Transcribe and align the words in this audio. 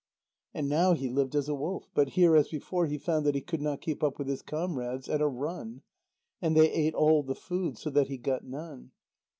And 0.55 0.67
now 0.67 0.93
he 0.93 1.09
lived 1.11 1.35
as 1.35 1.47
a 1.47 1.53
wolf, 1.53 1.87
but 1.93 2.13
here 2.17 2.35
as 2.35 2.47
before 2.47 2.87
he 2.87 2.97
found 2.97 3.23
that 3.27 3.35
he 3.35 3.41
could 3.41 3.61
not 3.61 3.81
keep 3.81 4.01
up 4.03 4.17
with 4.17 4.27
his 4.27 4.41
comrades 4.41 5.07
at 5.07 5.21
a 5.21 5.27
run. 5.27 5.83
And 6.41 6.57
they 6.57 6.71
ate 6.71 6.95
all 6.95 7.21
the 7.21 7.35
food, 7.35 7.77
so 7.77 7.91
that 7.91 8.07
he 8.07 8.17
got 8.17 8.43
none. 8.43 8.93